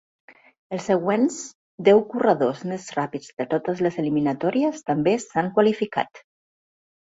Els 0.75 0.85
següents 0.91 1.35
deu 1.89 2.01
corredors 2.13 2.63
més 2.71 2.87
ràpids 2.95 3.29
de 3.43 3.47
totes 3.53 3.85
les 3.89 3.99
eliminatòries 4.05 4.83
també 4.89 5.15
s"han 5.21 5.53
qualificat. 5.61 6.25